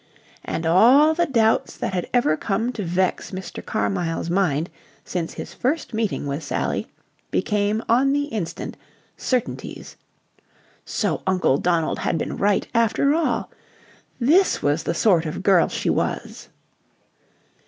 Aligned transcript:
And 0.43 0.65
all 0.65 1.13
the 1.13 1.27
doubts 1.27 1.77
that 1.77 1.93
had 1.93 2.09
ever 2.11 2.35
come 2.35 2.71
to 2.71 2.83
vex 2.83 3.29
Mr. 3.29 3.63
Carmyle's 3.63 4.31
mind 4.31 4.71
since 5.05 5.35
his 5.35 5.53
first 5.53 5.93
meeting 5.93 6.25
with 6.25 6.41
Sally 6.43 6.87
became 7.29 7.83
on 7.87 8.11
the 8.11 8.23
instant 8.23 8.77
certainties. 9.15 9.97
So 10.85 11.21
Uncle 11.27 11.57
Donald 11.59 11.99
had 11.99 12.17
been 12.17 12.35
right 12.37 12.67
after 12.73 13.13
all! 13.13 13.51
This 14.19 14.63
was 14.63 14.81
the 14.85 14.95
sort 14.95 15.27
of 15.27 15.43
girl 15.43 15.67
she 15.67 15.91
was! 15.91 16.47